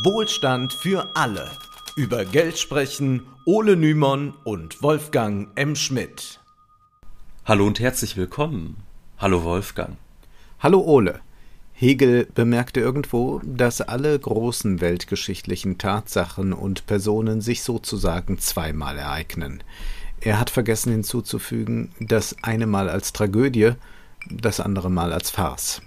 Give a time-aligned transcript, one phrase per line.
[0.00, 1.50] Wohlstand für alle.
[1.96, 5.76] Über Geld sprechen Ole Nymon und Wolfgang M.
[5.76, 6.40] Schmidt.
[7.44, 8.78] Hallo und herzlich willkommen.
[9.18, 9.98] Hallo Wolfgang.
[10.60, 11.20] Hallo Ole.
[11.74, 19.62] Hegel bemerkte irgendwo, dass alle großen weltgeschichtlichen Tatsachen und Personen sich sozusagen zweimal ereignen.
[20.22, 23.72] Er hat vergessen hinzuzufügen, das eine Mal als Tragödie,
[24.30, 25.82] das andere Mal als Farce.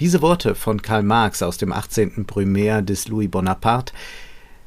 [0.00, 2.24] Diese Worte von Karl Marx aus dem 18.
[2.24, 3.92] Brumaire des Louis Bonaparte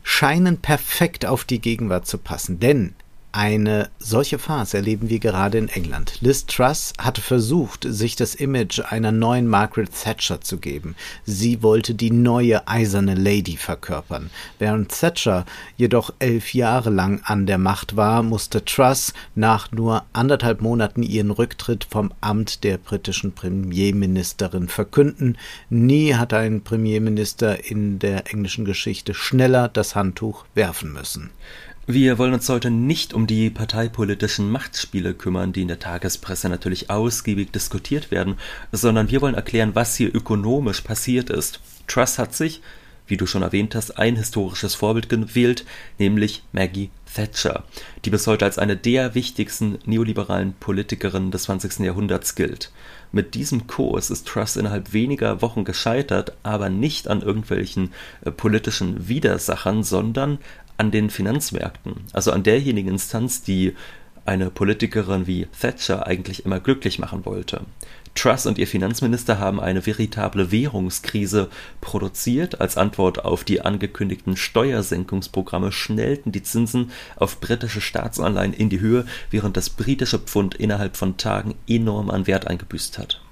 [0.03, 2.93] scheinen perfekt auf die Gegenwart zu passen, denn
[3.35, 6.19] eine solche Phase erleben wir gerade in England.
[6.21, 10.95] Liz Truss hatte versucht, sich das Image einer neuen Margaret Thatcher zu geben.
[11.25, 14.29] Sie wollte die neue eiserne Lady verkörpern.
[14.57, 15.45] Während Thatcher
[15.75, 21.31] jedoch elf Jahre lang an der Macht war, musste Truss nach nur anderthalb Monaten ihren
[21.31, 25.37] Rücktritt vom Amt der britischen Premierministerin verkünden.
[25.69, 31.31] Nie hat ein Premierminister in der englischen Geschichte schneller das Handtuch werfen müssen.
[31.87, 36.89] Wir wollen uns heute nicht um die parteipolitischen Machtspiele kümmern, die in der Tagespresse natürlich
[36.89, 38.37] ausgiebig diskutiert werden,
[38.71, 41.59] sondern wir wollen erklären, was hier ökonomisch passiert ist.
[41.85, 42.63] Truss hat sich,
[43.05, 45.63] wie du schon erwähnt hast, ein historisches Vorbild gewählt,
[45.99, 47.63] nämlich Maggie Thatcher,
[48.03, 51.79] die bis heute als eine der wichtigsten neoliberalen Politikerinnen des 20.
[51.79, 52.71] Jahrhunderts gilt.
[53.11, 57.93] Mit diesem Kurs ist Truss innerhalb weniger Wochen gescheitert, aber nicht an irgendwelchen
[58.25, 60.39] äh, politischen Widersachern, sondern
[60.77, 63.75] an den Finanzmärkten, also an derjenigen Instanz, die
[64.25, 67.61] eine Politikerin wie Thatcher eigentlich immer glücklich machen wollte.
[68.15, 71.49] Truss und ihr Finanzminister haben eine veritable Währungskrise
[71.81, 72.61] produziert.
[72.61, 79.05] Als Antwort auf die angekündigten Steuersenkungsprogramme schnellten die Zinsen auf britische Staatsanleihen in die Höhe,
[79.31, 83.24] während das britische Pfund innerhalb von Tagen enorm an Wert eingebüßt hat.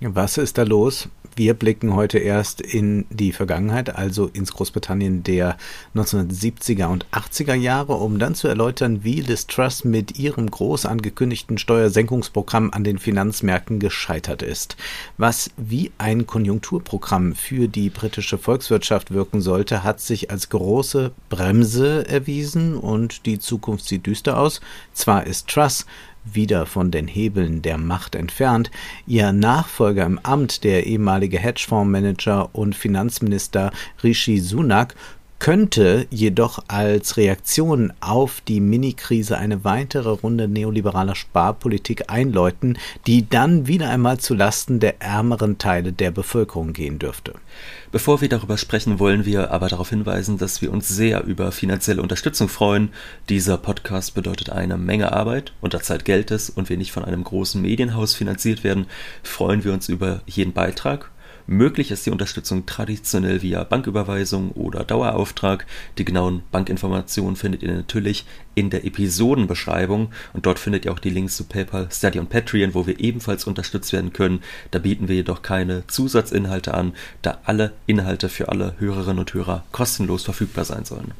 [0.00, 1.08] Was ist da los?
[1.34, 5.56] Wir blicken heute erst in die Vergangenheit, also ins Großbritannien der
[5.94, 11.58] 1970er und 80er Jahre, um dann zu erläutern, wie Liz Truss mit ihrem groß angekündigten
[11.58, 14.76] Steuersenkungsprogramm an den Finanzmärkten gescheitert ist.
[15.16, 22.08] Was wie ein Konjunkturprogramm für die britische Volkswirtschaft wirken sollte, hat sich als große Bremse
[22.08, 24.60] erwiesen und die Zukunft sieht düster aus.
[24.92, 25.86] Zwar ist Truss
[26.34, 28.70] wieder von den Hebeln der Macht entfernt.
[29.06, 33.72] Ihr Nachfolger im Amt, der ehemalige Hedgefondsmanager und Finanzminister
[34.02, 34.94] Rishi Sunak,
[35.38, 42.76] könnte jedoch als Reaktion auf die Mini-Krise eine weitere Runde neoliberaler Sparpolitik einläuten,
[43.06, 47.34] die dann wieder einmal zu Lasten der ärmeren Teile der Bevölkerung gehen dürfte.
[47.92, 52.02] Bevor wir darüber sprechen, wollen wir aber darauf hinweisen, dass wir uns sehr über finanzielle
[52.02, 52.90] Unterstützung freuen.
[53.28, 57.04] Dieser Podcast bedeutet eine Menge Arbeit und da Zeit Geld ist und wir nicht von
[57.04, 58.86] einem großen Medienhaus finanziert werden,
[59.22, 61.10] freuen wir uns über jeden Beitrag
[61.50, 65.64] Möglich ist die Unterstützung traditionell via Banküberweisung oder Dauerauftrag.
[65.96, 71.08] Die genauen Bankinformationen findet ihr natürlich in der Episodenbeschreibung und dort findet ihr auch die
[71.08, 74.42] Links zu PayPal, Steady und Patreon, wo wir ebenfalls unterstützt werden können.
[74.72, 76.92] Da bieten wir jedoch keine Zusatzinhalte an,
[77.22, 81.12] da alle Inhalte für alle Hörerinnen und Hörer kostenlos verfügbar sein sollen.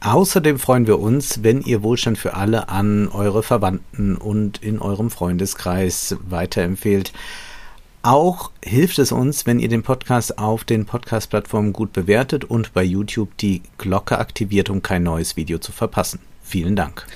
[0.00, 5.10] Außerdem freuen wir uns, wenn ihr Wohlstand für alle an eure Verwandten und in eurem
[5.10, 7.12] Freundeskreis weiterempfehlt.
[8.04, 12.82] Auch hilft es uns, wenn ihr den Podcast auf den Podcast-Plattformen gut bewertet und bei
[12.82, 16.20] YouTube die Glocke aktiviert, um kein neues Video zu verpassen.
[16.42, 17.06] Vielen Dank.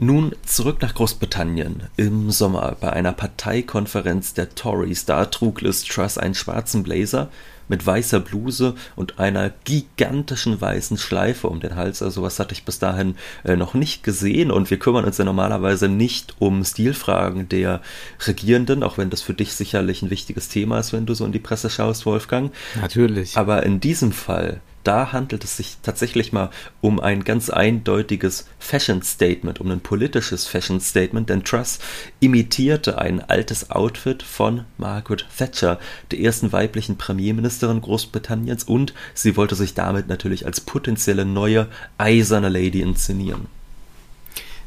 [0.00, 1.84] Nun zurück nach Großbritannien.
[1.96, 7.30] Im Sommer bei einer Parteikonferenz der Tories, da trug Liz Truss einen schwarzen Blazer
[7.68, 12.02] mit weißer Bluse und einer gigantischen weißen Schleife um den Hals.
[12.02, 15.24] Also was hatte ich bis dahin äh, noch nicht gesehen und wir kümmern uns ja
[15.24, 17.80] normalerweise nicht um Stilfragen der
[18.26, 21.32] Regierenden, auch wenn das für dich sicherlich ein wichtiges Thema ist, wenn du so in
[21.32, 22.52] die Presse schaust, Wolfgang.
[22.80, 23.36] Natürlich.
[23.36, 26.50] Aber in diesem Fall da handelt es sich tatsächlich mal
[26.80, 31.78] um ein ganz eindeutiges Fashion Statement, um ein politisches Fashion Statement, denn Truss
[32.20, 35.78] imitierte ein altes Outfit von Margaret Thatcher,
[36.10, 42.48] der ersten weiblichen Premierministerin Großbritanniens, und sie wollte sich damit natürlich als potenzielle neue eiserne
[42.48, 43.57] Lady inszenieren.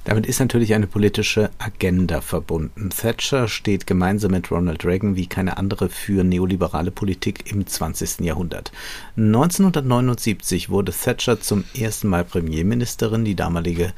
[0.03, 2.89] Damit ist natürlich eine politische Agenda verbunden.
[2.89, 8.21] Thatcher steht gemeinsam mit Ronald Reagan wie keine andere für neoliberale Politik im 20.
[8.21, 8.71] Jahrhundert.
[9.15, 13.25] 1979 wurde Thatcher zum ersten Mal Premierministerin.
[13.25, 13.93] Die damalige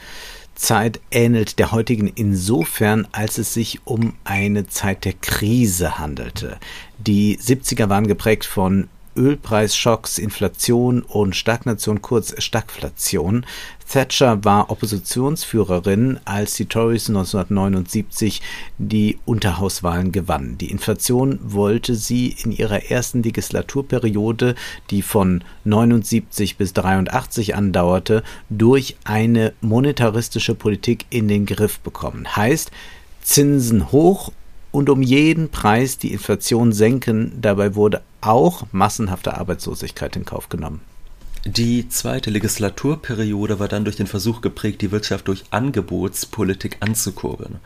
[0.55, 6.57] Zeit ähnelt der heutigen insofern, als es sich um eine Zeit der Krise handelte.
[6.97, 13.45] Die 70er waren geprägt von Ölpreisschocks, Inflation und Stagnation, kurz Stagflation.
[13.88, 18.42] Thatcher war Oppositionsführerin, als die Tories 1979
[18.77, 20.57] die Unterhauswahlen gewannen.
[20.57, 24.56] Die Inflation wollte sie in ihrer ersten Legislaturperiode,
[24.89, 32.36] die von 79 bis 83 andauerte, durch eine monetaristische Politik in den Griff bekommen.
[32.36, 32.71] Heißt,
[33.21, 34.31] Zinsen hoch
[34.73, 37.37] und um jeden Preis die Inflation senken.
[37.39, 40.81] Dabei wurde auch massenhafte Arbeitslosigkeit in Kauf genommen.
[41.45, 47.57] Die zweite Legislaturperiode war dann durch den Versuch geprägt, die Wirtschaft durch Angebotspolitik anzukurbeln.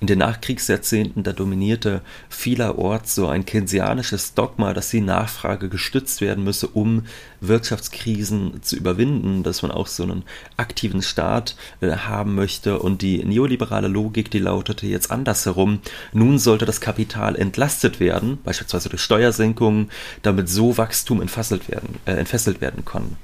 [0.00, 6.44] In den Nachkriegsjahrzehnten, da dominierte vielerorts so ein keynesianisches Dogma, dass die Nachfrage gestützt werden
[6.44, 7.06] müsse, um
[7.40, 10.22] Wirtschaftskrisen zu überwinden, dass man auch so einen
[10.56, 12.78] aktiven Staat äh, haben möchte.
[12.78, 15.80] Und die neoliberale Logik, die lautete jetzt andersherum.
[16.12, 19.90] Nun sollte das Kapital entlastet werden, beispielsweise durch Steuersenkungen,
[20.22, 23.16] damit so Wachstum entfesselt werden, äh, entfesselt werden kann.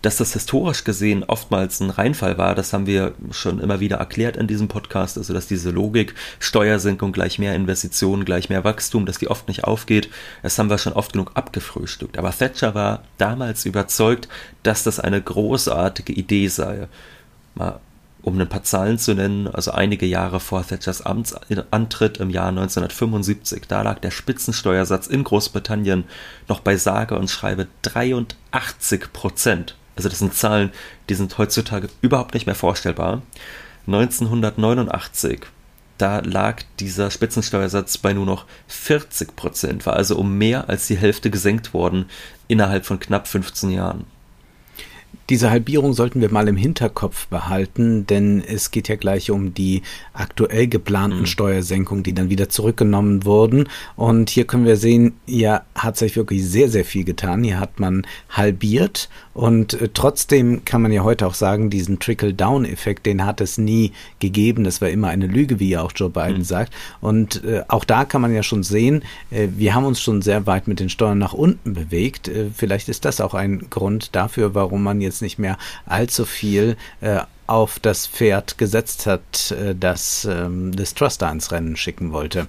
[0.00, 4.36] Dass das historisch gesehen oftmals ein Reinfall war, das haben wir schon immer wieder erklärt
[4.36, 9.18] in diesem Podcast, also dass diese Logik Steuersenkung gleich mehr Investitionen, gleich mehr Wachstum, dass
[9.18, 10.08] die oft nicht aufgeht,
[10.42, 12.16] das haben wir schon oft genug abgefrühstückt.
[12.16, 14.28] Aber Thatcher war damals überzeugt,
[14.62, 16.86] dass das eine großartige Idee sei.
[17.56, 17.80] Mal
[18.22, 23.66] um ein paar Zahlen zu nennen, also einige Jahre vor Thatchers Amtsantritt im Jahr 1975,
[23.66, 26.04] da lag der Spitzensteuersatz in Großbritannien
[26.48, 29.77] noch bei sage und schreibe 83 Prozent.
[29.98, 30.70] Also das sind Zahlen,
[31.08, 33.20] die sind heutzutage überhaupt nicht mehr vorstellbar.
[33.88, 35.40] 1989,
[35.98, 40.96] da lag dieser Spitzensteuersatz bei nur noch 40 Prozent, war also um mehr als die
[40.96, 42.08] Hälfte gesenkt worden
[42.46, 44.06] innerhalb von knapp 15 Jahren.
[45.30, 49.82] Diese Halbierung sollten wir mal im Hinterkopf behalten, denn es geht ja gleich um die
[50.14, 51.26] aktuell geplanten mhm.
[51.26, 53.68] Steuersenkungen, die dann wieder zurückgenommen wurden.
[53.94, 57.44] Und hier können wir sehen, hier hat sich wirklich sehr, sehr viel getan.
[57.44, 63.06] Hier hat man halbiert und äh, trotzdem kann man ja heute auch sagen, diesen Trickle-Down-Effekt,
[63.06, 64.64] den hat es nie gegeben.
[64.64, 66.44] Das war immer eine Lüge, wie ja auch Joe Biden mhm.
[66.44, 66.74] sagt.
[67.00, 70.46] Und äh, auch da kann man ja schon sehen, äh, wir haben uns schon sehr
[70.46, 72.26] weit mit den Steuern nach unten bewegt.
[72.26, 76.76] Äh, vielleicht ist das auch ein Grund dafür, warum man jetzt nicht mehr allzu viel
[77.00, 82.46] äh, auf das Pferd gesetzt hat, äh, das ähm, das Trust ins Rennen schicken wollte.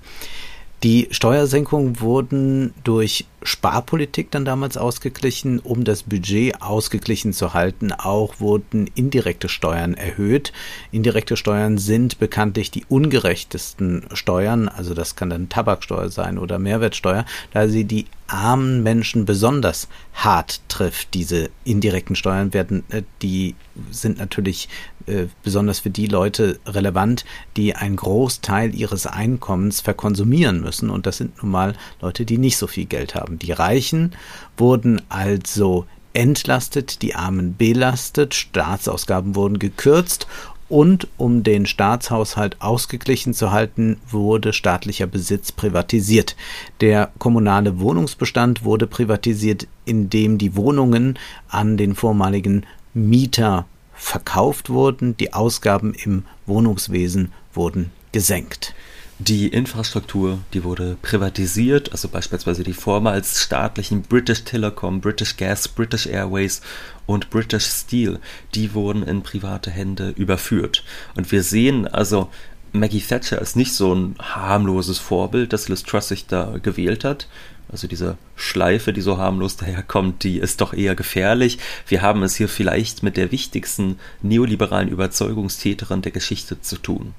[0.83, 7.91] Die Steuersenkungen wurden durch Sparpolitik dann damals ausgeglichen, um das Budget ausgeglichen zu halten.
[7.91, 10.53] Auch wurden indirekte Steuern erhöht.
[10.91, 17.25] Indirekte Steuern sind bekanntlich die ungerechtesten Steuern, also das kann dann Tabaksteuer sein oder Mehrwertsteuer,
[17.51, 21.13] da sie die armen Menschen besonders hart trifft.
[21.13, 23.55] Diese indirekten Steuern werden, äh, die
[23.91, 24.69] sind natürlich
[25.07, 27.25] äh, besonders für die Leute relevant,
[27.57, 30.89] die einen Großteil ihres Einkommens verkonsumieren müssen.
[30.89, 33.38] Und das sind nun mal Leute, die nicht so viel Geld haben.
[33.41, 34.13] Die Reichen
[34.57, 40.27] wurden also entlastet, die Armen belastet, Staatsausgaben wurden gekürzt
[40.69, 46.35] und um den Staatshaushalt ausgeglichen zu halten, wurde staatlicher Besitz privatisiert.
[46.79, 51.17] Der kommunale Wohnungsbestand wurde privatisiert, indem die Wohnungen
[51.49, 58.75] an den vormaligen Mieter verkauft wurden, die Ausgaben im Wohnungswesen wurden gesenkt.
[59.21, 66.07] Die Infrastruktur, die wurde privatisiert, also beispielsweise die vormals staatlichen British Telecom, British Gas, British
[66.07, 66.61] Airways
[67.05, 68.19] und British Steel,
[68.55, 70.85] die wurden in private Hände überführt.
[71.17, 72.29] Und wir sehen also,
[72.71, 77.27] Maggie Thatcher ist nicht so ein harmloses Vorbild, das Liz Truss sich da gewählt hat.
[77.69, 81.59] Also diese Schleife, die so harmlos daherkommt, die ist doch eher gefährlich.
[81.87, 87.13] Wir haben es hier vielleicht mit der wichtigsten neoliberalen Überzeugungstäterin der Geschichte zu tun.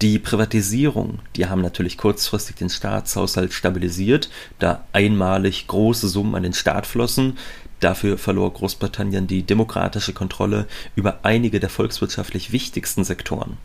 [0.00, 6.52] Die Privatisierung, die haben natürlich kurzfristig den Staatshaushalt stabilisiert, da einmalig große Summen an den
[6.52, 7.36] Staat flossen.
[7.80, 13.56] Dafür verlor Großbritannien die demokratische Kontrolle über einige der volkswirtschaftlich wichtigsten Sektoren.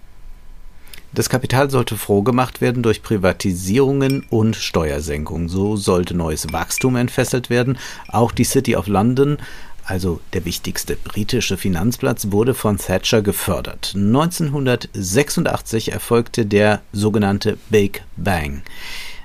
[1.13, 5.47] Das Kapital sollte froh gemacht werden durch Privatisierungen und Steuersenkungen.
[5.47, 7.77] So sollte neues Wachstum entfesselt werden.
[8.07, 9.37] Auch die City of London
[9.85, 13.93] also der wichtigste britische Finanzplatz, wurde von Thatcher gefördert.
[13.95, 18.61] 1986 erfolgte der sogenannte Big Bang.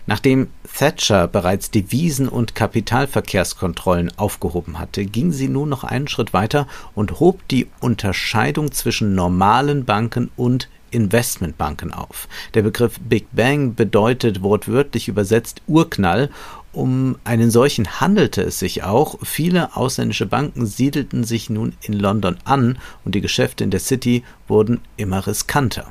[0.07, 6.67] Nachdem Thatcher bereits Devisen- und Kapitalverkehrskontrollen aufgehoben hatte, ging sie nun noch einen Schritt weiter
[6.95, 12.29] und hob die Unterscheidung zwischen normalen Banken und Investmentbanken auf.
[12.55, 16.31] Der Begriff Big Bang bedeutet wortwörtlich übersetzt Urknall
[16.79, 19.19] um einen solchen handelte es sich auch.
[19.25, 24.23] Viele ausländische Banken siedelten sich nun in London an und die Geschäfte in der City
[24.47, 25.91] wurden immer riskanter.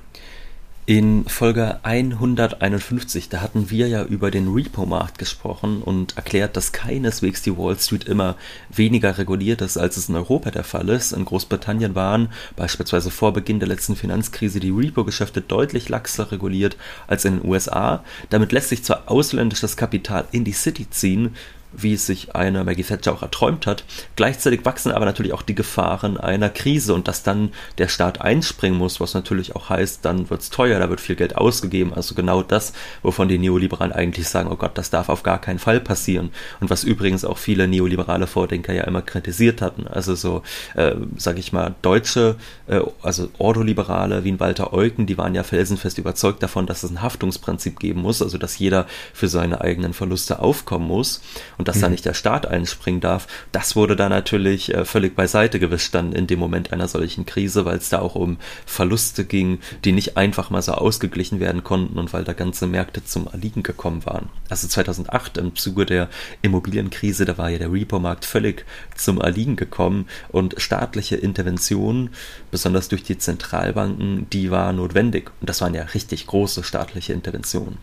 [0.90, 7.42] In Folge 151, da hatten wir ja über den Repo-Markt gesprochen und erklärt, dass keineswegs
[7.42, 8.38] die Wall Street immer
[8.70, 11.12] weniger reguliert ist, als es in Europa der Fall ist.
[11.12, 17.26] In Großbritannien waren beispielsweise vor Beginn der letzten Finanzkrise die Repo-Geschäfte deutlich laxer reguliert als
[17.26, 18.06] in den USA.
[18.30, 21.36] Damit lässt sich zwar ausländisches Kapital in die City ziehen,
[21.74, 23.84] wie es sich eine Maggie Thatcher auch erträumt hat.
[24.16, 28.78] Gleichzeitig wachsen aber natürlich auch die Gefahren einer Krise und dass dann der Staat einspringen
[28.78, 31.94] muss, was natürlich auch heißt, dann wird es teuer, da wird viel Geld ausgegeben.
[31.94, 35.60] Also genau das, wovon die Neoliberalen eigentlich sagen, oh Gott, das darf auf gar keinen
[35.60, 36.32] Fall passieren.
[36.60, 39.88] Und was übrigens auch viele neoliberale Vordenker ja immer kritisiert hatten.
[39.88, 40.44] Also so,
[40.76, 42.36] äh, sage ich mal, deutsche,
[42.68, 46.92] äh, also Ordoliberale wie ein Walter Eucken, die waren ja felsenfest überzeugt davon, dass es
[46.92, 51.22] ein Haftungsprinzip geben muss, also dass jeder für seine eigenen Verluste aufkommen muss
[51.58, 51.82] und dass mhm.
[51.82, 56.14] da nicht der Staat einspringen darf, das wurde da natürlich äh, völlig beiseite gewischt dann
[56.14, 60.18] in dem Moment einer solchen Krise, weil es da auch um Verluste ging, die nicht
[60.18, 64.30] einfach mal so ausgeglichen werden konnten und weil da ganze Märkte zum Erliegen gekommen waren.
[64.50, 66.10] Also 2008 im Zuge der
[66.42, 72.12] Immobilienkrise, da war ja der Repo-Markt völlig zum Erliegen gekommen und staatliche Interventionen,
[72.52, 75.32] besonders durch die Zentralbanken, die war notwendig.
[75.42, 77.78] Und das waren ja richtig große staatliche Interventionen.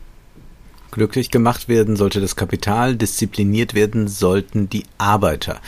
[0.95, 5.61] Glücklich gemacht werden sollte das Kapital, diszipliniert werden sollten die Arbeiter.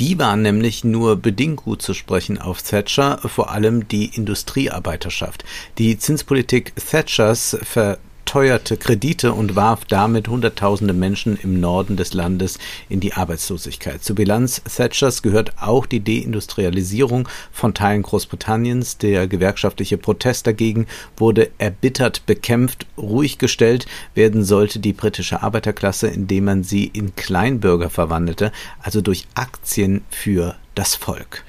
[0.00, 5.44] Die waren nämlich nur bedingt gut zu sprechen auf Thatcher, vor allem die Industriearbeiterschaft.
[5.78, 12.58] Die Zinspolitik Thatchers ver teuerte Kredite und warf damit Hunderttausende Menschen im Norden des Landes
[12.88, 14.02] in die Arbeitslosigkeit.
[14.02, 18.98] Zur Bilanz Thatchers gehört auch die Deindustrialisierung von Teilen Großbritanniens.
[18.98, 20.86] Der gewerkschaftliche Protest dagegen
[21.16, 22.86] wurde erbittert bekämpft.
[22.96, 28.52] Ruhig gestellt werden sollte die britische Arbeiterklasse, indem man sie in Kleinbürger verwandelte,
[28.82, 31.44] also durch Aktien für das Volk.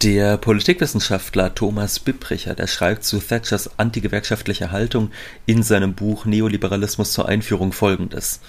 [0.00, 5.10] Der Politikwissenschaftler Thomas Bibbricher, der schreibt zu Thatchers antigewerkschaftlicher Haltung
[5.46, 8.40] in seinem Buch Neoliberalismus zur Einführung folgendes.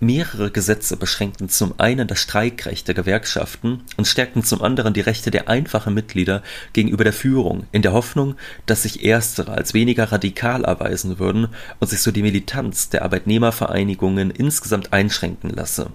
[0.00, 5.32] Mehrere Gesetze beschränkten zum einen das Streikrecht der Gewerkschaften und stärkten zum anderen die Rechte
[5.32, 10.64] der einfachen Mitglieder gegenüber der Führung, in der Hoffnung, dass sich erstere als weniger radikal
[10.64, 11.48] erweisen würden
[11.80, 15.90] und sich so die Militanz der Arbeitnehmervereinigungen insgesamt einschränken lasse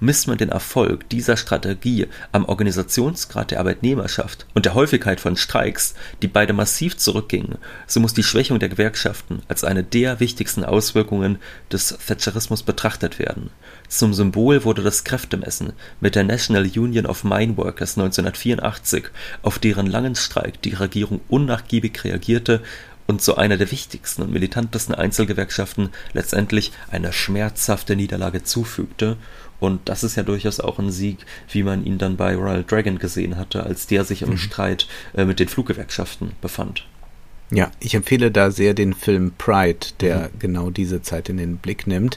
[0.00, 5.94] Misst man den Erfolg dieser Strategie am Organisationsgrad der Arbeitnehmerschaft und der Häufigkeit von Streiks,
[6.22, 11.38] die beide massiv zurückgingen, so muss die Schwächung der Gewerkschaften als eine der wichtigsten Auswirkungen
[11.72, 13.50] des Thatcherismus betrachtet werden.
[13.88, 19.06] Zum Symbol wurde das Kräftemessen mit der National Union of Mine Workers 1984,
[19.42, 22.62] auf deren langen Streik die Regierung unnachgiebig reagierte
[23.10, 29.16] und zu einer der wichtigsten und militantesten Einzelgewerkschaften letztendlich eine schmerzhafte Niederlage zufügte
[29.58, 31.18] und das ist ja durchaus auch ein Sieg,
[31.50, 34.38] wie man ihn dann bei Royal Dragon gesehen hatte, als der sich im mhm.
[34.38, 36.86] Streit äh, mit den Fluggewerkschaften befand.
[37.52, 40.38] Ja, ich empfehle da sehr den Film Pride, der mhm.
[40.38, 42.16] genau diese Zeit in den Blick nimmt.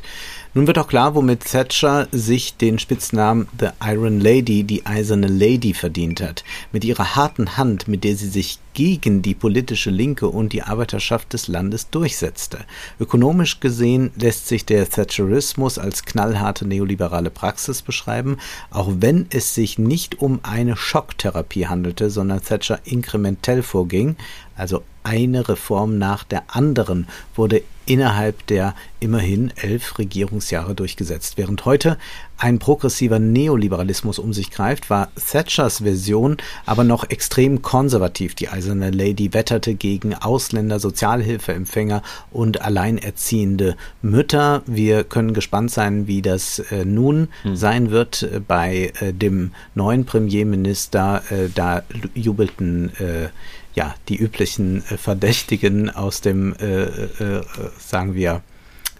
[0.53, 5.73] Nun wird auch klar, womit Thatcher sich den Spitznamen The Iron Lady, die eiserne Lady,
[5.73, 6.43] verdient hat.
[6.71, 11.33] Mit ihrer harten Hand, mit der sie sich gegen die politische Linke und die Arbeiterschaft
[11.33, 12.59] des Landes durchsetzte.
[12.99, 18.37] Ökonomisch gesehen lässt sich der Thatcherismus als knallharte neoliberale Praxis beschreiben,
[18.69, 24.15] auch wenn es sich nicht um eine Schocktherapie handelte, sondern Thatcher inkrementell vorging,
[24.55, 31.37] also eine Reform nach der anderen wurde innerhalb der immerhin elf Regierungsjahre durchgesetzt.
[31.37, 31.97] Während heute
[32.37, 38.35] ein progressiver Neoliberalismus um sich greift, war Thatchers Version aber noch extrem konservativ.
[38.35, 44.63] Die eiserne Lady wetterte gegen Ausländer, Sozialhilfeempfänger und alleinerziehende Mütter.
[44.65, 47.55] Wir können gespannt sein, wie das äh, nun hm.
[47.55, 51.21] sein wird äh, bei äh, dem neuen Premierminister.
[51.29, 51.83] Äh, da
[52.13, 53.29] jubelten äh,
[53.73, 57.43] ja, die üblichen äh, Verdächtigen aus dem, äh, äh, äh
[57.77, 58.41] sagen wir,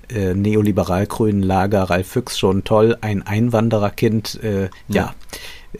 [0.10, 5.14] äh, neoliberal-grünen Lager, Ralf Füchs schon toll, ein Einwandererkind, äh, ja,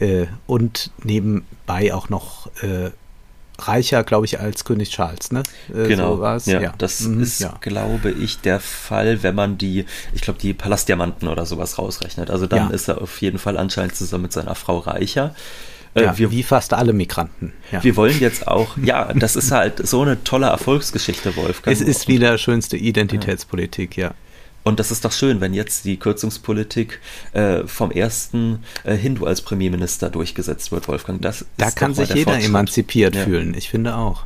[0.00, 2.50] ja und nebenbei auch noch
[3.60, 5.44] reicher, glaube ich, als König Charles, ne?
[5.68, 7.56] genau, so ja, ja, das mhm, ist, ja.
[7.60, 12.28] glaube ich, der Fall, wenn man die, ich glaube, die Palastdiamanten oder sowas rausrechnet.
[12.28, 12.74] Also dann ja.
[12.74, 15.36] ist er auf jeden Fall anscheinend zusammen mit seiner Frau reicher.
[15.94, 17.52] Äh, ja, wir, wie fast alle Migranten.
[17.70, 17.82] Ja.
[17.82, 21.74] Wir wollen jetzt auch, ja, das ist halt so eine tolle Erfolgsgeschichte, Wolfgang.
[21.74, 24.14] Es ist wieder schönste Identitätspolitik, ja.
[24.64, 27.00] Und das ist doch schön, wenn jetzt die Kürzungspolitik
[27.34, 31.20] äh, vom ersten äh, Hindu als Premierminister durchgesetzt wird, Wolfgang.
[31.20, 33.24] Das da kann sich jeder emanzipiert ja.
[33.24, 34.24] fühlen, ich finde auch.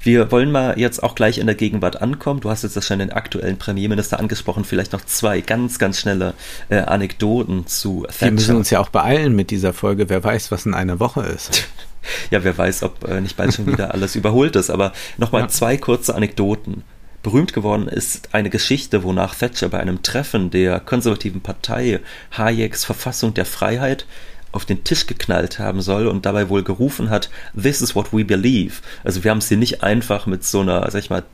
[0.00, 2.40] Wir wollen mal jetzt auch gleich in der Gegenwart ankommen.
[2.40, 4.64] Du hast jetzt schon den aktuellen Premierminister angesprochen.
[4.64, 6.34] Vielleicht noch zwei ganz, ganz schnelle
[6.68, 8.26] äh, Anekdoten zu Thatcher.
[8.26, 10.08] Wir müssen uns ja auch beeilen mit dieser Folge.
[10.08, 11.68] Wer weiß, was in einer Woche ist.
[12.30, 14.70] ja, wer weiß, ob äh, nicht bald schon wieder alles überholt ist.
[14.70, 15.48] Aber nochmal ja.
[15.48, 16.84] zwei kurze Anekdoten
[17.26, 21.98] Berühmt geworden ist eine Geschichte, wonach Thatcher bei einem Treffen der konservativen Partei
[22.30, 24.06] Hayeks Verfassung der Freiheit
[24.52, 27.28] auf den Tisch geknallt haben soll und dabei wohl gerufen hat,
[27.60, 28.74] This is what we believe.
[29.02, 31.24] Also wir haben es hier nicht einfach mit so einer, sag ich mal,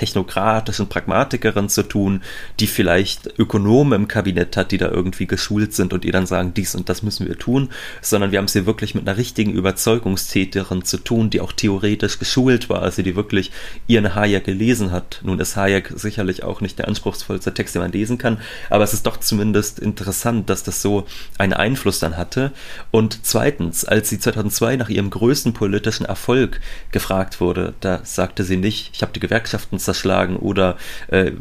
[0.00, 2.22] technokratischen Pragmatikerin zu tun,
[2.58, 6.54] die vielleicht Ökonomen im Kabinett hat, die da irgendwie geschult sind und ihr dann sagen,
[6.54, 7.68] dies und das müssen wir tun,
[8.00, 12.18] sondern wir haben es hier wirklich mit einer richtigen Überzeugungstäterin zu tun, die auch theoretisch
[12.18, 13.52] geschult war, also die wirklich
[13.88, 15.20] ihren Hayek gelesen hat.
[15.22, 18.38] Nun ist Hayek sicherlich auch nicht der anspruchsvollste Text, den man lesen kann,
[18.70, 22.52] aber es ist doch zumindest interessant, dass das so einen Einfluss dann hatte.
[22.90, 26.58] Und zweitens, als sie 2002 nach ihrem größten politischen Erfolg
[26.90, 30.76] gefragt wurde, da sagte sie nicht, ich habe die Gewerkschaften zerschlagen oder
[31.08, 31.32] äh,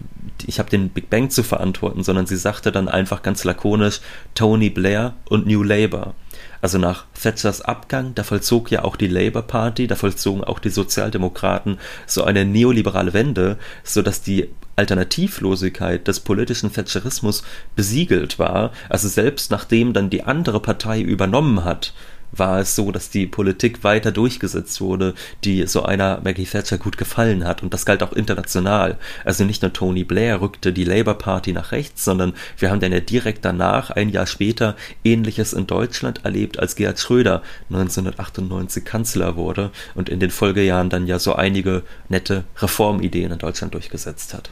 [0.45, 3.99] ich habe den Big Bang zu verantworten, sondern sie sagte dann einfach ganz lakonisch
[4.35, 6.15] Tony Blair und New Labour.
[6.61, 10.69] Also nach Thatchers Abgang, da vollzog ja auch die Labour Party, da vollzogen auch die
[10.69, 17.43] Sozialdemokraten so eine neoliberale Wende, sodass die Alternativlosigkeit des politischen Thatcherismus
[17.75, 18.71] besiegelt war.
[18.89, 21.93] Also selbst nachdem dann die andere Partei übernommen hat,
[22.31, 26.97] war es so, dass die Politik weiter durchgesetzt wurde, die so einer Maggie Thatcher gut
[26.97, 27.63] gefallen hat.
[27.63, 28.97] Und das galt auch international.
[29.25, 32.91] Also nicht nur Tony Blair rückte die Labour Party nach rechts, sondern wir haben dann
[32.91, 39.35] ja direkt danach, ein Jahr später, ähnliches in Deutschland erlebt, als Gerhard Schröder 1998 Kanzler
[39.35, 44.51] wurde und in den Folgejahren dann ja so einige nette Reformideen in Deutschland durchgesetzt hat.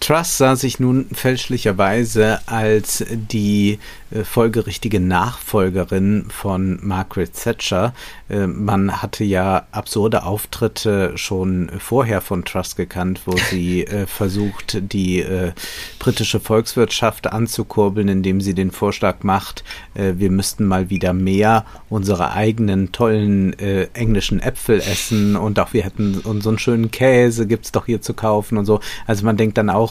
[0.00, 3.78] Truss sah sich nun fälschlicherweise als die
[4.10, 7.94] äh, folgerichtige Nachfolgerin von Margaret Thatcher.
[8.28, 14.78] Äh, man hatte ja absurde Auftritte schon vorher von Truss gekannt, wo sie äh, versucht,
[14.92, 15.52] die äh,
[15.98, 22.32] britische Volkswirtschaft anzukurbeln, indem sie den Vorschlag macht, äh, wir müssten mal wieder mehr unsere
[22.32, 27.86] eigenen tollen äh, englischen Äpfel essen und auch wir hätten unseren schönen Käse gibt's doch
[27.86, 28.80] hier zu kaufen und so.
[29.06, 29.85] Also man denkt dann auch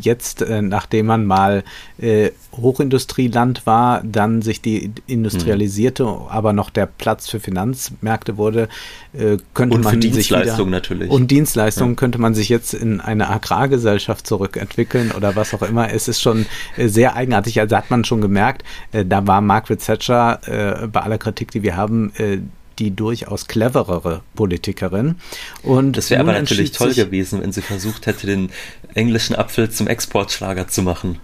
[0.00, 1.64] jetzt, nachdem man mal
[2.56, 6.26] Hochindustrieland war, dann sich die industrialisierte, mhm.
[6.28, 8.68] aber noch der Platz für Finanzmärkte wurde,
[9.12, 11.10] äh, könnte und man sich wieder, natürlich.
[11.10, 11.96] Und Dienstleistungen ja.
[11.96, 15.92] könnte man sich jetzt in eine Agrargesellschaft zurückentwickeln oder was auch immer.
[15.92, 17.60] Es ist schon äh, sehr eigenartig.
[17.60, 18.62] Also hat man schon gemerkt,
[18.92, 22.38] äh, da war Margaret Thatcher äh, bei aller Kritik, die wir haben, äh,
[22.78, 25.16] die durchaus cleverere Politikerin.
[25.62, 28.50] Und das wäre aber natürlich toll gewesen, wenn sie versucht hätte, den
[28.94, 31.18] englischen Apfel zum Exportschlager zu machen.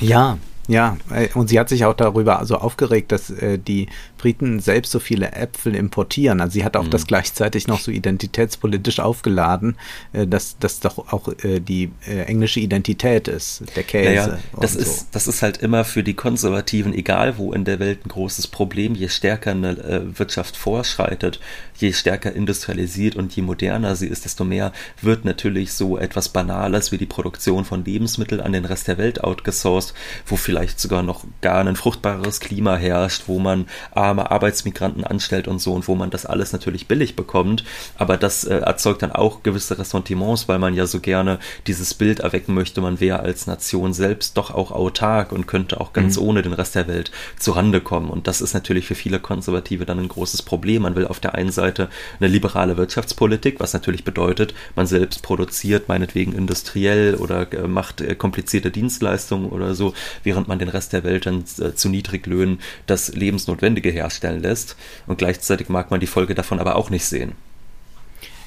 [0.00, 3.88] Ja, ja, äh, und sie hat sich auch darüber so aufgeregt, dass äh, die
[4.24, 6.40] Briten selbst so viele Äpfel importieren.
[6.40, 6.90] Also sie hat auch mhm.
[6.90, 9.76] das gleichzeitig noch so identitätspolitisch aufgeladen,
[10.14, 14.08] äh, dass das doch auch äh, die äh, englische Identität ist, der Käse.
[14.08, 15.06] Naja, das ist so.
[15.12, 18.94] das ist halt immer für die Konservativen, egal wo in der Welt, ein großes Problem.
[18.94, 21.38] Je stärker eine Wirtschaft vorschreitet,
[21.76, 26.92] je stärker industrialisiert und je moderner sie ist, desto mehr wird natürlich so etwas Banales
[26.92, 29.92] wie die Produktion von Lebensmitteln an den Rest der Welt outgesourced,
[30.24, 35.60] wo vielleicht sogar noch gar ein fruchtbares Klima herrscht, wo man arme Arbeitsmigranten anstellt und
[35.60, 37.64] so und wo man das alles natürlich billig bekommt.
[37.96, 42.20] Aber das äh, erzeugt dann auch gewisse Ressentiments, weil man ja so gerne dieses Bild
[42.20, 46.22] erwecken möchte, man wäre als Nation selbst doch auch autark und könnte auch ganz mhm.
[46.22, 48.10] ohne den Rest der Welt zurande kommen.
[48.10, 50.82] Und das ist natürlich für viele Konservative dann ein großes Problem.
[50.82, 51.88] Man will auf der einen Seite
[52.20, 58.14] eine liberale Wirtschaftspolitik, was natürlich bedeutet, man selbst produziert meinetwegen industriell oder äh, macht äh,
[58.14, 63.14] komplizierte Dienstleistungen oder so, während man den Rest der Welt dann äh, zu Niedriglöhnen das
[63.14, 64.76] Lebensnotwendige herstellen lässt.
[65.06, 67.32] Und gleichzeitig mag man die Folge davon aber auch nicht sehen.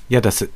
[0.10, 0.48] Ja, das äh,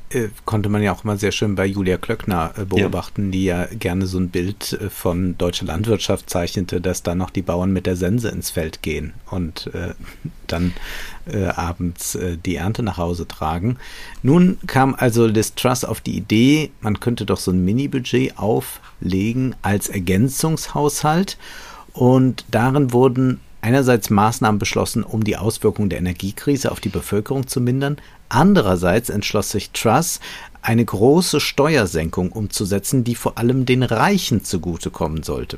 [0.45, 3.31] konnte man ja auch mal sehr schön bei Julia Klöckner äh, beobachten, ja.
[3.31, 7.41] die ja gerne so ein Bild äh, von deutscher Landwirtschaft zeichnete, dass da noch die
[7.41, 9.93] Bauern mit der Sense ins Feld gehen und äh,
[10.47, 10.73] dann
[11.29, 13.75] äh, abends äh, die Ernte nach Hause tragen.
[14.23, 19.55] Nun kam also Liz Truss auf die Idee, man könnte doch so ein Mini-Budget auflegen
[19.63, 21.37] als Ergänzungshaushalt
[21.91, 27.61] und darin wurden einerseits Maßnahmen beschlossen, um die Auswirkungen der Energiekrise auf die Bevölkerung zu
[27.61, 27.97] mindern,
[28.29, 30.19] andererseits entschloss sich Truss,
[30.63, 35.57] eine große Steuersenkung umzusetzen, die vor allem den Reichen zugutekommen sollte.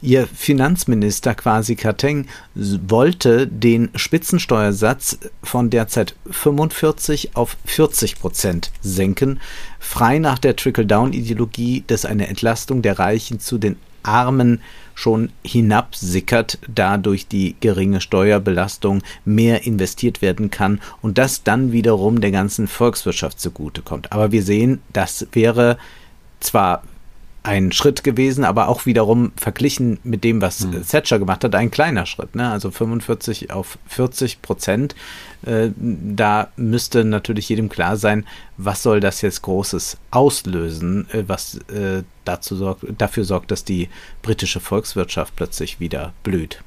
[0.00, 9.40] Ihr Finanzminister Kwasi Kateng wollte den Spitzensteuersatz von derzeit 45 auf 40 Prozent senken,
[9.80, 14.60] frei nach der Trickle-Down-Ideologie, dass eine Entlastung der Reichen zu den Armen
[14.94, 22.20] schon hinabsickert, da durch die geringe Steuerbelastung mehr investiert werden kann und das dann wiederum
[22.20, 24.12] der ganzen Volkswirtschaft zugutekommt.
[24.12, 25.78] Aber wir sehen, das wäre
[26.40, 26.82] zwar
[27.44, 30.82] ein Schritt gewesen, aber auch wiederum verglichen mit dem, was mhm.
[30.82, 32.34] Thatcher gemacht hat, ein kleiner Schritt.
[32.34, 32.50] Ne?
[32.50, 34.94] Also 45 auf 40 Prozent.
[35.44, 38.26] Äh, da müsste natürlich jedem klar sein,
[38.56, 43.90] was soll das jetzt Großes auslösen, äh, was äh, dazu sorgt, dafür sorgt, dass die
[44.22, 46.62] britische Volkswirtschaft plötzlich wieder blüht.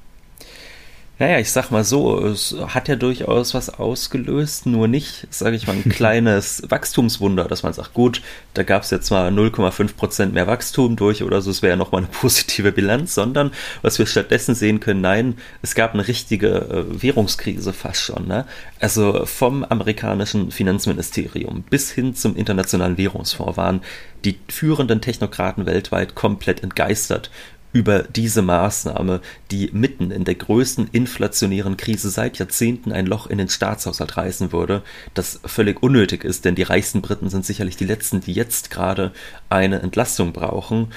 [1.19, 5.65] Naja, ich sag mal so, es hat ja durchaus was ausgelöst, nur nicht, sage ich
[5.65, 8.21] mal, ein kleines Wachstumswunder, dass man sagt, gut,
[8.53, 11.75] da gab es jetzt mal 0,5 Prozent mehr Wachstum durch oder so, es wäre ja
[11.75, 13.49] nochmal eine positive Bilanz, sondern
[13.81, 18.27] was wir stattdessen sehen können, nein, es gab eine richtige äh, Währungskrise fast schon.
[18.27, 18.45] Ne?
[18.79, 23.81] Also vom amerikanischen Finanzministerium bis hin zum Internationalen Währungsfonds waren
[24.23, 27.31] die führenden Technokraten weltweit komplett entgeistert
[27.77, 33.37] über diese Maßnahme, die mitten in der größten inflationären Krise seit Jahrzehnten ein Loch in
[33.37, 34.81] den Staatshaushalt reißen würde,
[35.13, 39.11] das völlig unnötig ist, denn die reichsten Briten sind sicherlich die letzten, die jetzt gerade
[39.47, 40.87] eine Entlastung brauchen.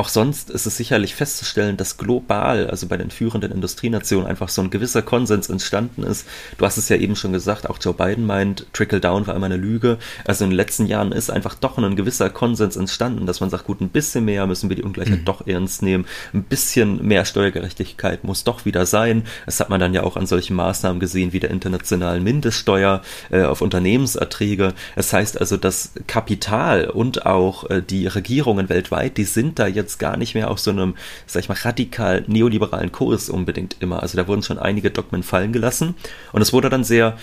[0.00, 4.62] Auch sonst ist es sicherlich festzustellen, dass global, also bei den führenden Industrienationen, einfach so
[4.62, 6.26] ein gewisser Konsens entstanden ist.
[6.56, 9.58] Du hast es ja eben schon gesagt, auch Joe Biden meint, Trickle-Down war immer eine
[9.58, 9.98] Lüge.
[10.24, 13.64] Also in den letzten Jahren ist einfach doch ein gewisser Konsens entstanden, dass man sagt,
[13.64, 15.24] gut, ein bisschen mehr müssen wir die Ungleichheit mhm.
[15.26, 16.06] doch ernst nehmen.
[16.32, 19.24] Ein bisschen mehr Steuergerechtigkeit muss doch wieder sein.
[19.44, 23.42] Das hat man dann ja auch an solchen Maßnahmen gesehen wie der internationalen Mindeststeuer äh,
[23.42, 24.72] auf Unternehmenserträge.
[24.96, 29.89] Das heißt also, das Kapital und auch äh, die Regierungen weltweit, die sind da jetzt
[29.90, 30.94] jetzt gar nicht mehr auf so einem,
[31.26, 34.02] sag ich mal, radikal neoliberalen Kurs unbedingt immer.
[34.02, 35.94] Also da wurden schon einige Dogmen fallen gelassen
[36.32, 37.16] und es wurde dann sehr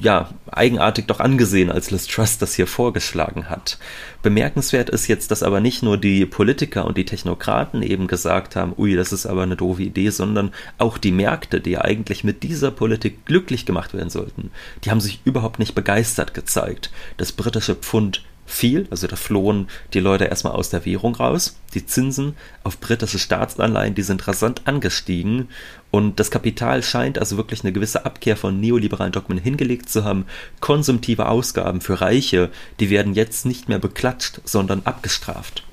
[0.00, 3.78] ja, eigenartig doch angesehen, als Liz Truss das hier vorgeschlagen hat.
[4.22, 8.72] Bemerkenswert ist jetzt, dass aber nicht nur die Politiker und die Technokraten eben gesagt haben,
[8.78, 12.70] ui, das ist aber eine doofe Idee, sondern auch die Märkte, die eigentlich mit dieser
[12.70, 14.50] Politik glücklich gemacht werden sollten,
[14.84, 16.90] die haben sich überhaupt nicht begeistert gezeigt.
[17.18, 21.56] Das britische Pfund viel, also da flohen die Leute erstmal aus der Währung raus.
[21.74, 22.34] Die Zinsen
[22.64, 25.48] auf britische Staatsanleihen, die sind rasant angestiegen
[25.90, 30.26] und das Kapital scheint also wirklich eine gewisse Abkehr von neoliberalen Dogmen hingelegt zu haben.
[30.60, 35.64] Konsumtive Ausgaben für Reiche, die werden jetzt nicht mehr beklatscht, sondern abgestraft.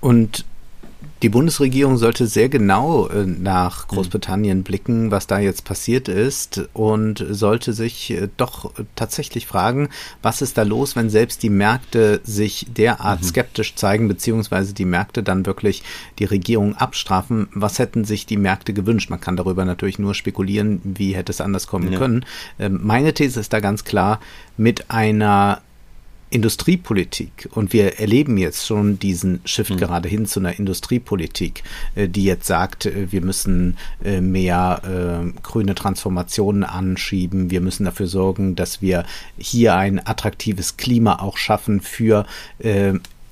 [0.00, 0.44] Und
[1.22, 4.62] die Bundesregierung sollte sehr genau äh, nach Großbritannien mhm.
[4.64, 9.88] blicken, was da jetzt passiert ist und sollte sich äh, doch tatsächlich fragen,
[10.20, 13.26] was ist da los, wenn selbst die Märkte sich derart mhm.
[13.26, 15.84] skeptisch zeigen, beziehungsweise die Märkte dann wirklich
[16.18, 17.48] die Regierung abstrafen.
[17.54, 19.08] Was hätten sich die Märkte gewünscht?
[19.08, 21.98] Man kann darüber natürlich nur spekulieren, wie hätte es anders kommen ja.
[21.98, 22.24] können.
[22.58, 24.20] Ähm, meine These ist da ganz klar,
[24.56, 25.62] mit einer
[26.32, 29.76] Industriepolitik und wir erleben jetzt schon diesen Shift mhm.
[29.76, 31.62] gerade hin zu einer Industriepolitik,
[31.94, 34.52] äh, die jetzt sagt, äh, wir müssen äh, mehr
[35.42, 39.04] grüne Transformationen anschieben, wir müssen dafür sorgen, dass wir
[39.36, 42.26] hier ein attraktives Klima auch schaffen für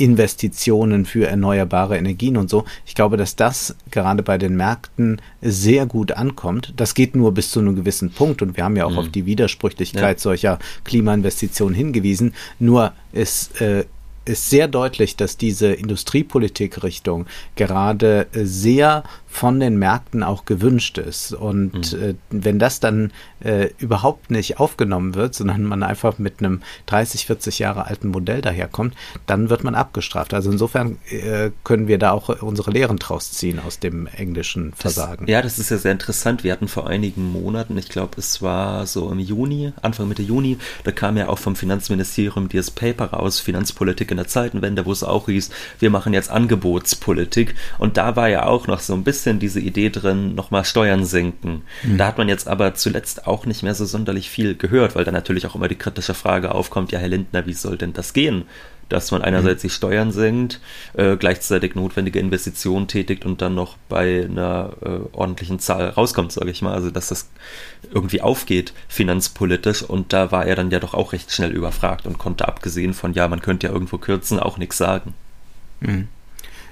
[0.00, 2.64] Investitionen für erneuerbare Energien und so.
[2.86, 6.72] Ich glaube, dass das gerade bei den Märkten sehr gut ankommt.
[6.76, 8.98] Das geht nur bis zu einem gewissen Punkt und wir haben ja auch mhm.
[8.98, 10.22] auf die Widersprüchlichkeit ja.
[10.22, 12.34] solcher Klimainvestitionen hingewiesen.
[12.58, 13.84] Nur es äh,
[14.24, 21.32] ist sehr deutlich, dass diese Industriepolitik-Richtung gerade sehr von den Märkten auch gewünscht ist.
[21.32, 22.02] Und mhm.
[22.02, 23.12] äh, wenn das dann
[23.42, 28.42] äh, überhaupt nicht aufgenommen wird, sondern man einfach mit einem 30, 40 Jahre alten Modell
[28.42, 28.94] daherkommt,
[29.26, 30.34] dann wird man abgestraft.
[30.34, 35.26] Also insofern äh, können wir da auch unsere Lehren draus ziehen aus dem englischen Versagen.
[35.26, 36.42] Das, ja, das ist ja sehr interessant.
[36.42, 40.58] Wir hatten vor einigen Monaten, ich glaube, es war so im Juni, Anfang Mitte Juni,
[40.82, 45.04] da kam ja auch vom Finanzministerium dieses Paper raus, Finanzpolitik in der Zeitenwende, wo es
[45.04, 47.54] auch hieß, wir machen jetzt Angebotspolitik.
[47.78, 51.04] Und da war ja auch noch so ein bisschen bisschen diese Idee drin, nochmal Steuern
[51.04, 51.62] senken.
[51.82, 51.98] Mhm.
[51.98, 55.12] Da hat man jetzt aber zuletzt auch nicht mehr so sonderlich viel gehört, weil da
[55.12, 58.44] natürlich auch immer die kritische Frage aufkommt, ja, Herr Lindner, wie soll denn das gehen?
[58.88, 59.68] Dass man einerseits mhm.
[59.68, 60.60] die Steuern senkt,
[60.94, 66.50] äh, gleichzeitig notwendige Investitionen tätigt und dann noch bei einer äh, ordentlichen Zahl rauskommt, sage
[66.50, 66.72] ich mal.
[66.72, 67.28] Also dass das
[67.92, 72.18] irgendwie aufgeht finanzpolitisch und da war er dann ja doch auch recht schnell überfragt und
[72.18, 75.12] konnte abgesehen von, ja, man könnte ja irgendwo kürzen, auch nichts sagen.
[75.80, 76.08] Mhm.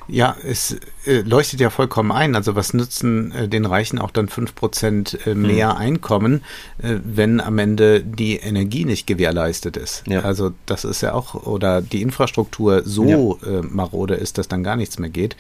[0.09, 2.35] Ja, es äh, leuchtet ja vollkommen ein.
[2.35, 5.79] Also was nützen äh, den Reichen auch dann fünf Prozent äh, mehr mhm.
[5.79, 6.43] Einkommen,
[6.83, 10.05] äh, wenn am Ende die Energie nicht gewährleistet ist?
[10.07, 10.21] Ja.
[10.21, 13.59] Also das ist ja auch, oder die Infrastruktur so ja.
[13.59, 15.37] Äh, marode ist, dass dann gar nichts mehr geht.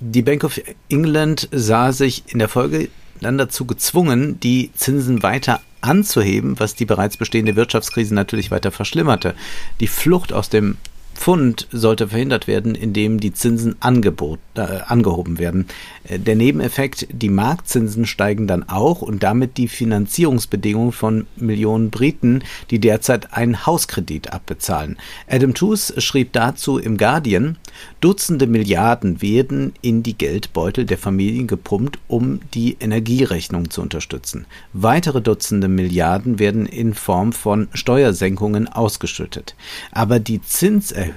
[0.00, 2.88] Die Bank of England sah sich in der Folge
[3.20, 9.34] dann dazu gezwungen, die Zinsen weiter anzuheben, was die bereits bestehende Wirtschaftskrise natürlich weiter verschlimmerte.
[9.80, 10.76] Die Flucht aus dem
[11.18, 15.66] Pfund sollte verhindert werden, indem die Zinsen angebot, äh, angehoben werden.
[16.04, 22.44] Äh, der Nebeneffekt, die Marktzinsen steigen dann auch und damit die Finanzierungsbedingungen von Millionen Briten,
[22.70, 24.96] die derzeit einen Hauskredit abbezahlen.
[25.28, 27.58] Adam Tooze schrieb dazu im Guardian,
[28.00, 34.46] Dutzende Milliarden werden in die Geldbeutel der Familien gepumpt, um die Energierechnung zu unterstützen.
[34.72, 39.56] Weitere Dutzende Milliarden werden in Form von Steuersenkungen ausgeschüttet.
[39.90, 41.07] Aber die Zinserhöhungen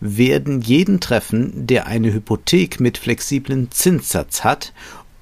[0.00, 4.72] werden jeden treffen, der eine Hypothek mit flexiblen Zinssatz hat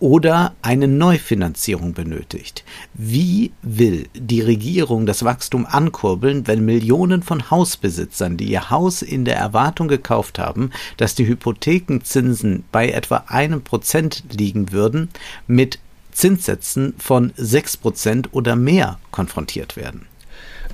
[0.02, 2.64] oder eine Neufinanzierung benötigt.
[2.92, 9.24] Wie will die Regierung das Wachstum ankurbeln, wenn Millionen von Hausbesitzern, die ihr Haus in
[9.24, 15.08] der Erwartung gekauft haben, dass die Hypothekenzinsen bei etwa einem Prozent liegen würden,
[15.46, 15.78] mit
[16.10, 20.06] Zinssätzen von sechs Prozent oder mehr konfrontiert werden?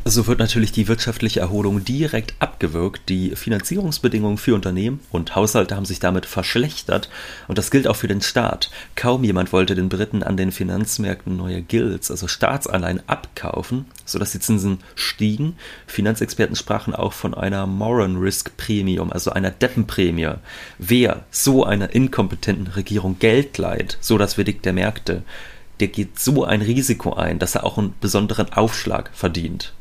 [0.04, 3.08] So wird natürlich die wirtschaftliche Erholung direkt abgewirkt.
[3.08, 7.10] Die Finanzierungsbedingungen für Unternehmen und Haushalte haben sich damit verschlechtert
[7.46, 8.70] und das gilt auch für den Staat.
[8.96, 14.40] Kaum jemand wollte den Briten an den Finanzmärkten neue Gilts, also Staatsanleihen, abkaufen, sodass die
[14.40, 15.56] Zinsen stiegen.
[15.86, 20.32] Finanzexperten sprachen auch von einer Moran Risk Premium, also einer Deppenprämie.
[20.78, 25.22] Wer so einer inkompetenten Regierung Geld leiht, so das Verdikt der Märkte,
[25.80, 29.74] der geht so ein Risiko ein, dass er auch einen besonderen Aufschlag verdient.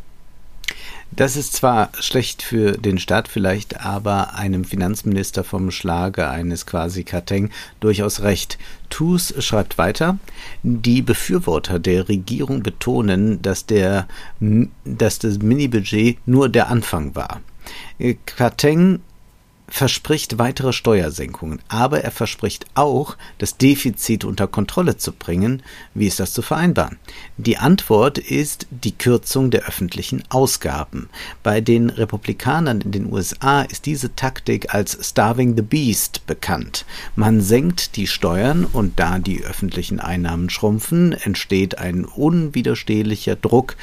[1.12, 7.04] Das ist zwar schlecht für den Staat vielleicht, aber einem Finanzminister vom Schlage eines quasi
[7.04, 8.58] Kateng durchaus recht.
[8.90, 10.20] Tus schreibt weiter,
[10.64, 14.08] die Befürworter der Regierung betonen, dass, der,
[14.40, 17.42] dass das Mini-Budget nur der Anfang war.
[18.26, 19.00] Kateng
[19.70, 25.62] verspricht weitere Steuersenkungen, aber er verspricht auch, das Defizit unter Kontrolle zu bringen.
[25.94, 26.98] Wie ist das zu vereinbaren?
[27.38, 31.10] Die Antwort ist die Kürzung der öffentlichen Ausgaben.
[31.44, 36.86] Bei den Republikanern in den USA ist diese Taktik als Starving the Beast bekannt.
[37.16, 43.76] Man senkt die Steuern und da die öffentlichen Einnahmen schrumpfen, entsteht ein unwiderstehlicher Druck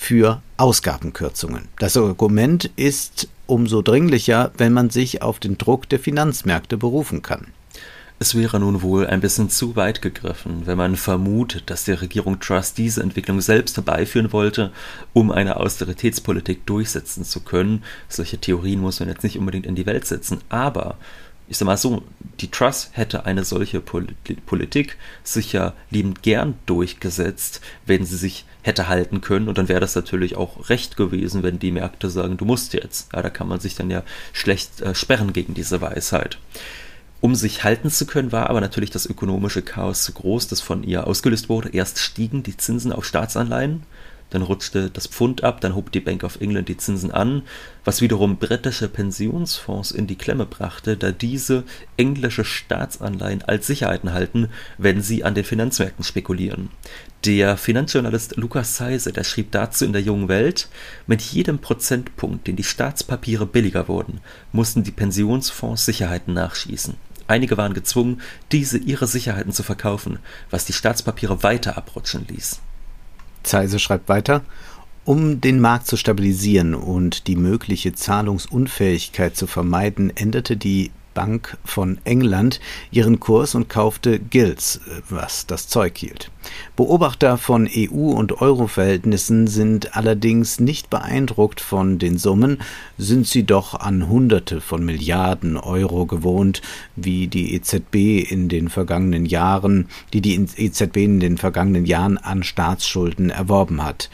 [0.00, 1.68] für Ausgabenkürzungen.
[1.78, 7.48] Das Argument ist umso dringlicher, wenn man sich auf den Druck der Finanzmärkte berufen kann.
[8.18, 12.40] Es wäre nun wohl ein bisschen zu weit gegriffen, wenn man vermutet, dass die Regierung
[12.40, 14.72] Trust diese Entwicklung selbst herbeiführen wollte,
[15.12, 17.84] um eine Austeritätspolitik durchsetzen zu können.
[18.08, 20.96] Solche Theorien muss man jetzt nicht unbedingt in die Welt setzen, aber
[21.46, 22.02] ich sag mal so,
[22.40, 29.20] die Truss hätte eine solche Politik sicher liebend gern durchgesetzt, wenn sie sich hätte halten
[29.20, 29.48] können.
[29.48, 33.12] Und dann wäre das natürlich auch recht gewesen, wenn die Märkte sagen, du musst jetzt.
[33.12, 36.38] Ja, da kann man sich dann ja schlecht äh, sperren gegen diese Weisheit.
[37.20, 40.82] Um sich halten zu können, war aber natürlich das ökonomische Chaos zu groß, das von
[40.82, 41.68] ihr ausgelöst wurde.
[41.70, 43.82] Erst stiegen die Zinsen auf Staatsanleihen,
[44.30, 47.42] dann rutschte das Pfund ab, dann hob die Bank of England die Zinsen an,
[47.84, 51.64] was wiederum britische Pensionsfonds in die Klemme brachte, da diese
[51.96, 56.70] englische Staatsanleihen als Sicherheiten halten, wenn sie an den Finanzmärkten spekulieren.
[57.24, 60.68] Der Finanzjournalist Lukas Seise, der schrieb dazu in der Jungen Welt,
[61.06, 64.20] mit jedem Prozentpunkt, den die Staatspapiere billiger wurden,
[64.52, 66.94] mussten die Pensionsfonds Sicherheiten nachschießen.
[67.26, 70.18] Einige waren gezwungen, diese ihre Sicherheiten zu verkaufen,
[70.50, 72.60] was die Staatspapiere weiter abrutschen ließ.
[73.42, 74.42] Zeise schreibt weiter,
[75.04, 81.98] um den Markt zu stabilisieren und die mögliche Zahlungsunfähigkeit zu vermeiden, änderte die Bank von
[82.04, 86.30] England ihren Kurs und kaufte Gilts, was das Zeug hielt.
[86.76, 92.58] Beobachter von EU- und Euro-Verhältnissen sind allerdings nicht beeindruckt von den Summen,
[92.98, 96.62] sind sie doch an Hunderte von Milliarden Euro gewohnt,
[96.96, 102.42] wie die EZB in den vergangenen Jahren, die die EZB in den vergangenen Jahren an
[102.42, 104.10] Staatsschulden erworben hat.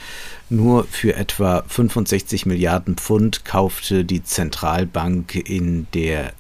[0.49, 6.33] Nur für etwa 65 Milliarden Pfund kaufte die Zentralbank in der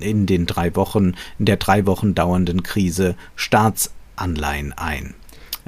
[0.00, 3.14] in den drei Wochen, in der drei Wochen dauernden Krise
[4.20, 5.14] Staatsanleihen ein.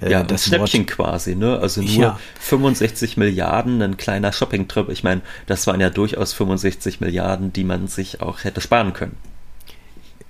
[0.01, 1.59] Äh, ja, das Schnäppchen quasi, ne?
[1.59, 2.21] Also nur ja.
[2.41, 4.89] 65 Milliarden, ein kleiner Shopping-Trip.
[4.89, 9.17] Ich meine, das waren ja durchaus 65 Milliarden, die man sich auch hätte sparen können.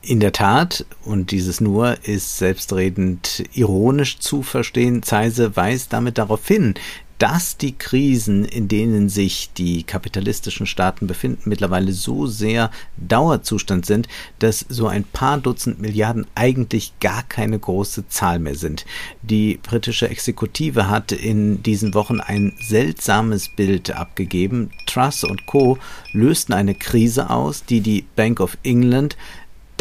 [0.04, 6.46] In der Tat, und dieses nur ist selbstredend ironisch zu verstehen, Zeise weist damit darauf
[6.48, 6.74] hin,
[7.22, 14.08] dass die Krisen, in denen sich die kapitalistischen Staaten befinden, mittlerweile so sehr Dauerzustand sind,
[14.40, 18.86] dass so ein paar Dutzend Milliarden eigentlich gar keine große Zahl mehr sind.
[19.22, 24.72] Die britische Exekutive hat in diesen Wochen ein seltsames Bild abgegeben.
[24.86, 25.78] Truss und Co.
[26.12, 29.16] lösten eine Krise aus, die die Bank of England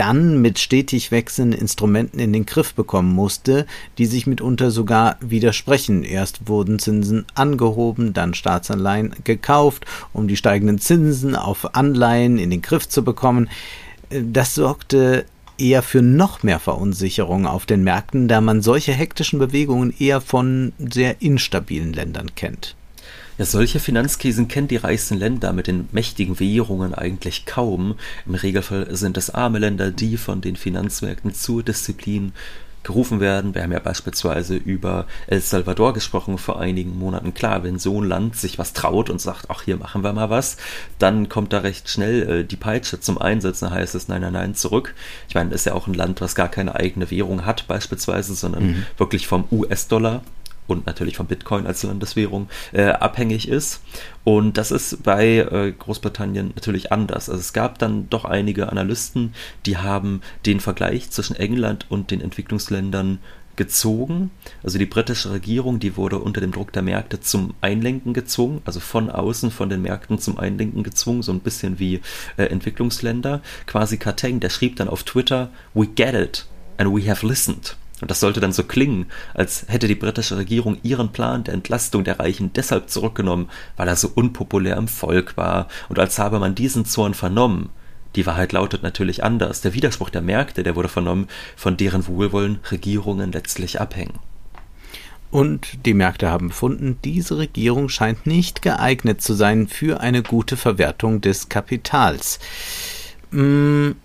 [0.01, 3.67] dann mit stetig wechselnden Instrumenten in den Griff bekommen musste,
[3.99, 6.03] die sich mitunter sogar widersprechen.
[6.03, 12.63] Erst wurden Zinsen angehoben, dann Staatsanleihen gekauft, um die steigenden Zinsen auf Anleihen in den
[12.63, 13.47] Griff zu bekommen.
[14.09, 15.25] Das sorgte
[15.59, 20.73] eher für noch mehr Verunsicherung auf den Märkten, da man solche hektischen Bewegungen eher von
[20.79, 22.75] sehr instabilen Ländern kennt.
[23.41, 27.95] Ja, solche Finanzkrisen kennen die reichsten Länder mit den mächtigen Währungen eigentlich kaum.
[28.27, 32.33] Im Regelfall sind es arme Länder, die von den Finanzmärkten zur Disziplin
[32.83, 33.55] gerufen werden.
[33.55, 37.33] Wir haben ja beispielsweise über El Salvador gesprochen vor einigen Monaten.
[37.33, 40.29] Klar, wenn so ein Land sich was traut und sagt, ach, hier machen wir mal
[40.29, 40.57] was,
[40.99, 43.61] dann kommt da recht schnell äh, die Peitsche zum Einsatz.
[43.61, 44.93] Dann heißt es, nein, nein, nein, zurück.
[45.27, 48.35] Ich meine, das ist ja auch ein Land, was gar keine eigene Währung hat, beispielsweise,
[48.35, 48.85] sondern mhm.
[48.99, 50.21] wirklich vom US-Dollar
[50.71, 53.81] und natürlich von Bitcoin als Landeswährung äh, abhängig ist.
[54.23, 57.29] Und das ist bei äh, Großbritannien natürlich anders.
[57.29, 59.33] Also es gab dann doch einige Analysten,
[59.65, 63.19] die haben den Vergleich zwischen England und den Entwicklungsländern
[63.55, 64.31] gezogen.
[64.63, 68.79] Also die britische Regierung, die wurde unter dem Druck der Märkte zum Einlenken gezwungen, also
[68.79, 72.01] von außen von den Märkten zum Einlenken gezwungen, so ein bisschen wie
[72.37, 73.41] äh, Entwicklungsländer.
[73.67, 76.45] Quasi Kateng, der schrieb dann auf Twitter, We get it
[76.77, 77.75] and we have listened.
[78.01, 82.03] Und das sollte dann so klingen, als hätte die britische Regierung ihren Plan der Entlastung
[82.03, 86.55] der Reichen deshalb zurückgenommen, weil er so unpopulär im Volk war und als habe man
[86.55, 87.69] diesen Zorn vernommen.
[88.15, 89.61] Die Wahrheit lautet natürlich anders.
[89.61, 94.19] Der Widerspruch der Märkte, der wurde vernommen, von deren Wohlwollen Regierungen letztlich abhängen.
[95.29, 100.57] Und die Märkte haben befunden, diese Regierung scheint nicht geeignet zu sein für eine gute
[100.57, 102.39] Verwertung des Kapitals.
[103.31, 103.95] Hm,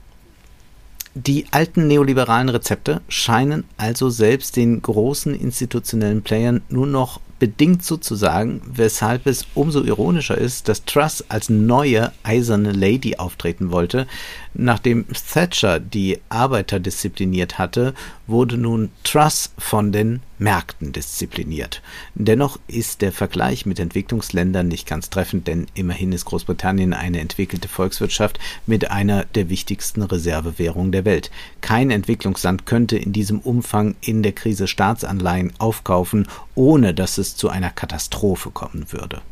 [1.17, 8.63] die alten neoliberalen Rezepte scheinen also selbst den großen institutionellen Playern nur noch bedingt sozusagen,
[8.65, 14.07] weshalb es umso ironischer ist, dass Truss als neue eiserne Lady auftreten wollte.
[14.55, 17.93] Nachdem Thatcher die Arbeiter diszipliniert hatte,
[18.27, 21.83] wurde nun Truss von den Märkten diszipliniert.
[22.15, 27.69] Dennoch ist der Vergleich mit Entwicklungsländern nicht ganz treffend, denn immerhin ist Großbritannien eine entwickelte
[27.69, 31.31] Volkswirtschaft mit einer der wichtigsten Reservewährungen der Welt.
[31.61, 37.49] Kein Entwicklungsland könnte in diesem Umfang in der Krise Staatsanleihen aufkaufen, ohne dass es zu
[37.49, 39.23] einer Katastrophe kommen würde.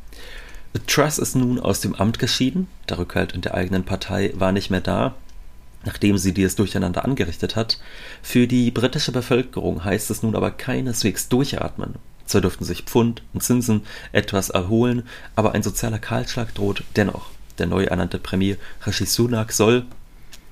[0.87, 4.71] Truss ist nun aus dem Amt geschieden, der Rückhalt in der eigenen Partei war nicht
[4.71, 5.15] mehr da,
[5.85, 7.79] nachdem sie dieses Durcheinander angerichtet hat.
[8.23, 11.95] Für die britische Bevölkerung heißt es nun aber keineswegs durchatmen.
[12.27, 17.27] Zwar dürften sich Pfund und Zinsen etwas erholen, aber ein sozialer Kahlschlag droht dennoch.
[17.59, 19.85] Der neu ernannte Premier Rishi Sunak soll,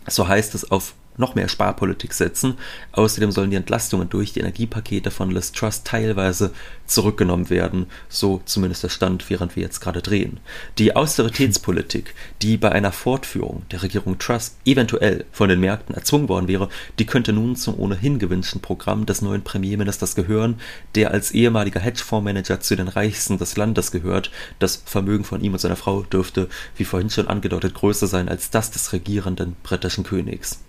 [0.06, 2.54] so heißt es, auf noch mehr Sparpolitik setzen.
[2.92, 6.52] Außerdem sollen die Entlastungen durch die Energiepakete von Liz Truss teilweise
[6.86, 10.40] zurückgenommen werden, so zumindest der Stand, während wir jetzt gerade drehen.
[10.78, 16.48] Die Austeritätspolitik, die bei einer Fortführung der Regierung Truss eventuell von den Märkten erzwungen worden
[16.48, 20.60] wäre, die könnte nun zum ohnehin gewünschten Programm des neuen Premierministers gehören,
[20.94, 24.30] der als ehemaliger Hedgefondsmanager zu den reichsten des Landes gehört.
[24.58, 28.50] Das Vermögen von ihm und seiner Frau dürfte, wie vorhin schon angedeutet, größer sein als
[28.50, 30.60] das des regierenden britischen Königs.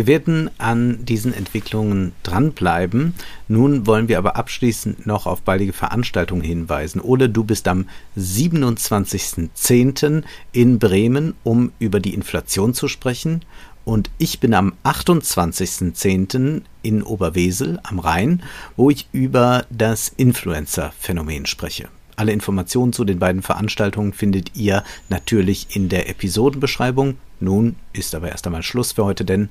[0.00, 3.12] Wir werden an diesen Entwicklungen dranbleiben.
[3.48, 7.02] Nun wollen wir aber abschließend noch auf baldige Veranstaltungen hinweisen.
[7.02, 7.86] Ole, du bist am
[8.16, 10.22] 27.10.
[10.52, 13.44] in Bremen, um über die Inflation zu sprechen.
[13.84, 16.62] Und ich bin am 28.10.
[16.80, 18.42] in Oberwesel am Rhein,
[18.78, 21.90] wo ich über das Influencer-Phänomen spreche.
[22.16, 27.18] Alle Informationen zu den beiden Veranstaltungen findet ihr natürlich in der Episodenbeschreibung.
[27.38, 29.50] Nun ist aber erst einmal Schluss für heute, denn